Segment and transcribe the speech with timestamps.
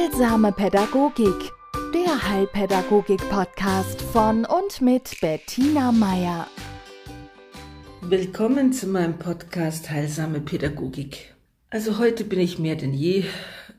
[0.00, 1.52] Heilsame Pädagogik,
[1.92, 6.46] der Heilpädagogik-Podcast von und mit Bettina Meier.
[8.00, 11.34] Willkommen zu meinem Podcast Heilsame Pädagogik.
[11.68, 13.24] Also heute bin ich mehr denn je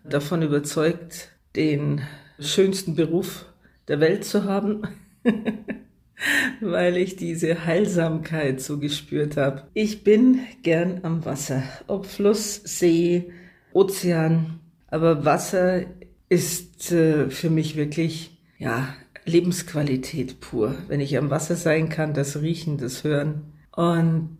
[0.03, 2.01] davon überzeugt, den
[2.39, 3.45] schönsten Beruf
[3.87, 4.83] der Welt zu haben,
[6.61, 9.63] weil ich diese Heilsamkeit so gespürt habe.
[9.73, 13.31] Ich bin gern am Wasser, ob Fluss, See,
[13.73, 15.85] Ozean, aber Wasser
[16.31, 18.87] ist äh, für mich wirklich, ja,
[19.25, 20.75] Lebensqualität pur.
[20.87, 23.51] Wenn ich am Wasser sein kann, das Riechen, das Hören.
[23.75, 24.39] Und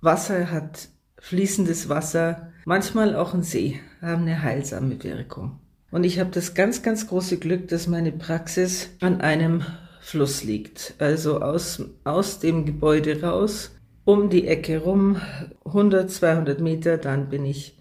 [0.00, 0.88] Wasser hat
[1.18, 5.60] fließendes Wasser, manchmal auch ein See, haben eine heilsame Wirkung.
[5.92, 9.62] Und ich habe das ganz, ganz große Glück, dass meine Praxis an einem
[10.00, 10.94] Fluss liegt.
[10.98, 13.70] Also aus, aus dem Gebäude raus,
[14.04, 15.20] um die Ecke rum,
[15.64, 17.78] 100, 200 Meter, dann bin ich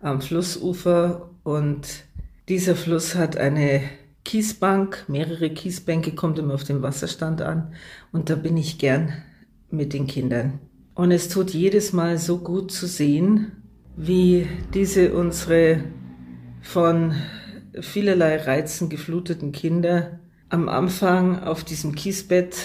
[0.00, 2.07] am Flussufer und
[2.48, 3.82] dieser Fluss hat eine
[4.24, 7.72] Kiesbank, mehrere Kiesbänke, kommt immer auf den Wasserstand an
[8.12, 9.12] und da bin ich gern
[9.70, 10.58] mit den Kindern.
[10.94, 13.52] Und es tut jedes Mal so gut zu sehen,
[13.96, 15.84] wie diese unsere
[16.60, 17.14] von
[17.80, 22.56] vielerlei Reizen gefluteten Kinder am Anfang auf diesem Kiesbett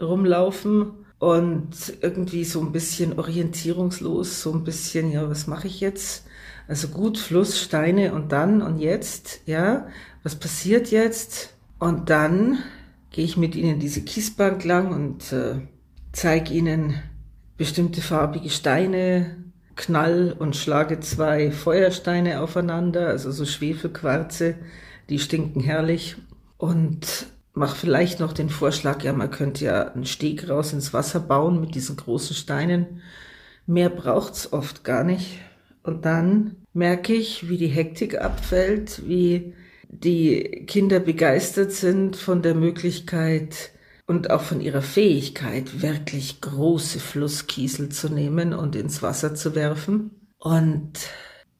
[0.00, 6.26] rumlaufen und irgendwie so ein bisschen orientierungslos, so ein bisschen, ja, was mache ich jetzt?
[6.68, 9.86] Also gut, Fluss, Steine und dann und jetzt, ja,
[10.22, 11.54] was passiert jetzt?
[11.78, 12.58] Und dann
[13.10, 15.56] gehe ich mit ihnen diese Kiesbank lang und äh,
[16.12, 17.02] zeige ihnen
[17.56, 19.36] bestimmte farbige Steine,
[19.76, 24.56] knall und schlage zwei Feuersteine aufeinander, also so Schwefelquarze,
[25.08, 26.16] die stinken herrlich
[26.58, 31.20] und mache vielleicht noch den Vorschlag, ja, man könnte ja einen Steg raus ins Wasser
[31.20, 33.02] bauen mit diesen großen Steinen.
[33.66, 35.38] Mehr braucht's oft gar nicht.
[35.82, 39.54] Und dann merke ich, wie die Hektik abfällt, wie
[39.88, 43.72] die Kinder begeistert sind von der Möglichkeit
[44.06, 50.10] und auch von ihrer Fähigkeit, wirklich große Flusskiesel zu nehmen und ins Wasser zu werfen.
[50.38, 50.92] Und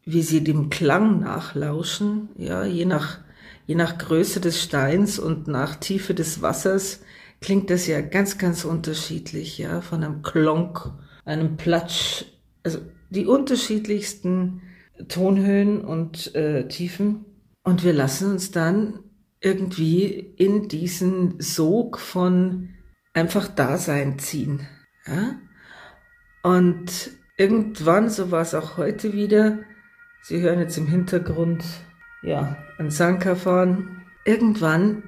[0.04, 3.18] wie sie dem Klang nachlauschen, ja, je nach,
[3.66, 7.00] je nach Größe des Steins und nach Tiefe des Wassers
[7.40, 10.90] klingt das ja ganz, ganz unterschiedlich, ja, von einem Klonk,
[11.24, 12.24] einem Platsch,
[12.64, 12.78] also
[13.12, 14.62] die unterschiedlichsten
[15.08, 17.24] Tonhöhen und äh, Tiefen.
[17.62, 19.00] Und wir lassen uns dann
[19.40, 20.04] irgendwie
[20.36, 22.70] in diesen Sog von
[23.12, 24.66] einfach Dasein ziehen.
[25.06, 25.36] Ja?
[26.42, 29.58] Und irgendwann, so war es auch heute wieder,
[30.24, 31.64] Sie hören jetzt im Hintergrund,
[32.22, 34.02] ja, ein Sanka fahren.
[34.24, 35.02] Irgendwann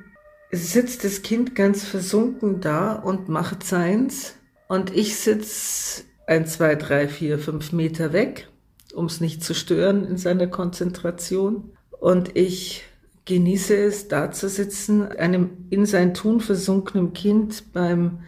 [0.50, 4.34] sitzt das Kind ganz versunken da und macht seins
[4.66, 8.48] und ich sitze ein, zwei, drei, vier, fünf Meter weg,
[8.94, 11.70] um es nicht zu stören in seiner Konzentration.
[12.00, 12.84] Und ich
[13.24, 18.20] genieße es, da zu sitzen, einem in sein Tun versunkenen Kind beim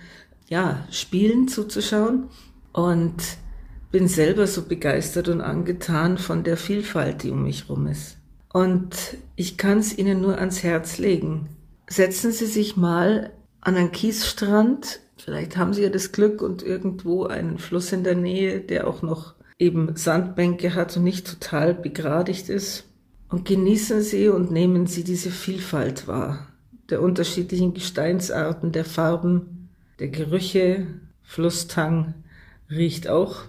[0.48, 2.28] ja, Spielen zuzuschauen
[2.72, 3.14] und
[3.90, 8.18] bin selber so begeistert und angetan von der Vielfalt, die um mich rum ist.
[8.52, 8.96] Und
[9.36, 11.48] ich kann es Ihnen nur ans Herz legen.
[11.88, 17.24] Setzen Sie sich mal an einen Kiesstrand Vielleicht haben Sie ja das Glück und irgendwo
[17.24, 22.48] einen Fluss in der Nähe, der auch noch eben Sandbänke hat und nicht total begradigt
[22.48, 22.84] ist.
[23.28, 26.48] Und genießen Sie und nehmen Sie diese Vielfalt wahr,
[26.90, 30.86] der unterschiedlichen Gesteinsarten, der Farben, der Gerüche,
[31.22, 32.14] Flusstang
[32.70, 33.42] riecht auch.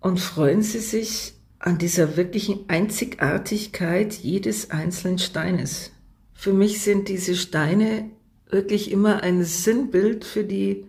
[0.00, 5.92] Und freuen Sie sich an dieser wirklichen Einzigartigkeit jedes einzelnen Steines.
[6.34, 8.10] Für mich sind diese Steine
[8.50, 10.84] wirklich immer ein Sinnbild für die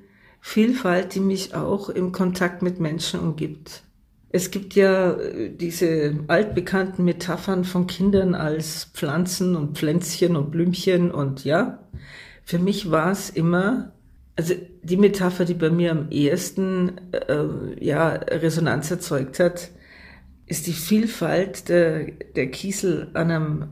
[0.47, 3.83] Vielfalt, die mich auch im Kontakt mit Menschen umgibt.
[4.29, 11.11] Es gibt ja äh, diese altbekannten Metaphern von Kindern als Pflanzen und Pflänzchen und Blümchen
[11.11, 11.79] und ja,
[12.45, 13.91] für mich war es immer,
[14.37, 14.53] also
[14.83, 19.69] die Metapher, die bei mir am ehesten äh, ja, Resonanz erzeugt hat,
[20.45, 22.05] ist die Vielfalt der,
[22.37, 23.65] der Kiesel an einem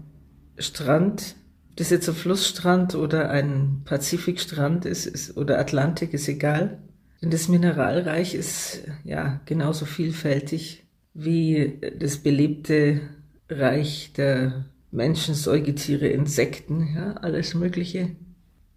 [0.57, 1.37] Strand
[1.75, 6.79] das jetzt ein Flussstrand oder ein Pazifikstrand ist, ist oder Atlantik ist egal.
[7.21, 10.83] Denn das Mineralreich ist ja genauso vielfältig
[11.13, 13.01] wie das belebte
[13.49, 18.15] Reich der Menschen, Säugetiere, Insekten, ja, alles Mögliche.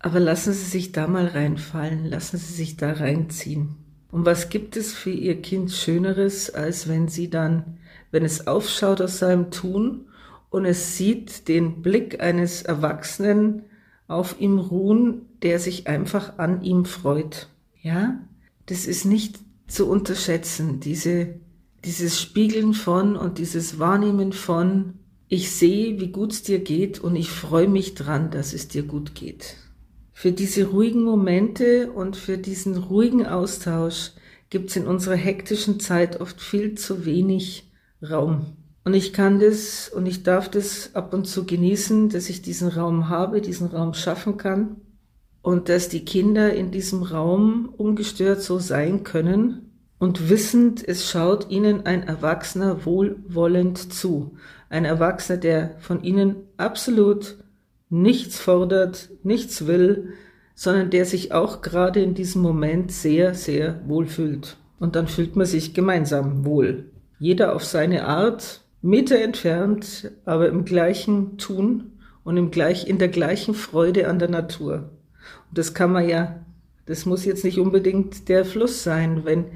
[0.00, 3.76] Aber lassen Sie sich da mal reinfallen, lassen Sie sich da reinziehen.
[4.10, 7.78] Und was gibt es für Ihr Kind Schöneres, als wenn Sie dann,
[8.10, 10.07] wenn es aufschaut aus seinem Tun
[10.50, 13.64] und es sieht den Blick eines Erwachsenen
[14.06, 17.48] auf ihm ruhen, der sich einfach an ihm freut.
[17.82, 18.20] Ja,
[18.66, 21.34] das ist nicht zu unterschätzen, diese,
[21.84, 24.94] dieses Spiegeln von und dieses Wahrnehmen von
[25.28, 28.82] Ich sehe, wie gut es dir geht und ich freue mich dran, dass es dir
[28.82, 29.56] gut geht.
[30.14, 34.12] Für diese ruhigen Momente und für diesen ruhigen Austausch
[34.50, 37.70] gibt es in unserer hektischen Zeit oft viel zu wenig
[38.02, 38.56] Raum.
[38.88, 42.69] Und ich kann das und ich darf das ab und zu genießen, dass ich diesen
[42.69, 44.76] Raum habe, diesen Raum schaffen kann
[45.43, 51.50] und dass die Kinder in diesem Raum ungestört so sein können und wissend, es schaut
[51.50, 54.38] ihnen ein Erwachsener wohlwollend zu.
[54.70, 57.37] Ein Erwachsener, der von ihnen absolut
[57.90, 60.14] nichts fordert, nichts will,
[60.55, 64.56] sondern der sich auch gerade in diesem Moment sehr, sehr wohl fühlt.
[64.81, 66.87] Und dann fühlt man sich gemeinsam wohl.
[67.19, 71.92] Jeder auf seine Art, Meter entfernt, aber im gleichen Tun
[72.25, 74.90] und im gleich, in der gleichen Freude an der Natur.
[75.48, 76.44] Und das kann man ja,
[76.86, 79.46] das muss jetzt nicht unbedingt der Fluss sein, wenn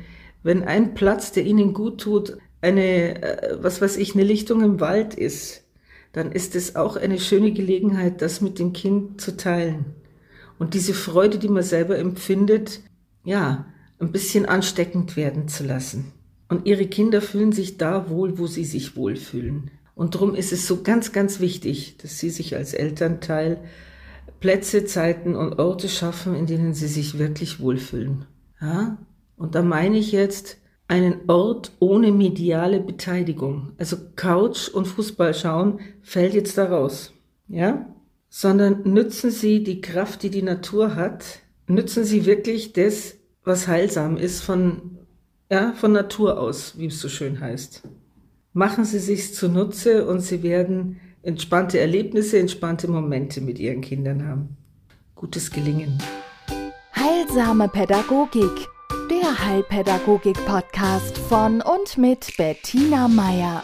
[0.43, 4.81] wenn ein Platz, der ihnen gut tut, eine, äh, was weiß ich, eine Lichtung im
[4.81, 5.65] Wald ist,
[6.13, 9.85] dann ist es auch eine schöne Gelegenheit, das mit dem Kind zu teilen.
[10.59, 12.81] Und diese Freude, die man selber empfindet,
[13.25, 13.67] ja,
[13.99, 16.13] ein bisschen ansteckend werden zu lassen.
[16.53, 19.71] Und ihre Kinder fühlen sich da wohl, wo sie sich wohlfühlen.
[19.95, 23.65] Und darum ist es so ganz, ganz wichtig, dass sie sich als Elternteil
[24.39, 28.27] Plätze, Zeiten und Orte schaffen, in denen sie sich wirklich wohlfühlen.
[28.61, 28.99] Ja?
[29.35, 30.59] Und da meine ich jetzt
[30.89, 33.73] einen Ort ohne mediale Beteiligung.
[33.79, 37.15] Also Couch und Fußball schauen fällt jetzt da raus.
[37.49, 37.87] Ja?
[38.29, 41.25] Sondern nützen Sie die Kraft, die die Natur hat.
[41.67, 44.92] Nützen Sie wirklich das, was heilsam ist von,
[45.53, 47.83] ja, von Natur aus, wie es so schön heißt.
[48.55, 54.57] Machen Sie sich's zunutze und Sie werden entspannte Erlebnisse, entspannte Momente mit Ihren Kindern haben.
[55.15, 55.99] Gutes Gelingen.
[56.97, 58.67] Heilsame Pädagogik
[59.11, 63.63] der Heilpädagogik-Podcast von und mit Bettina Meier.